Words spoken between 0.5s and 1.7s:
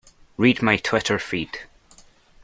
my Twitter feed.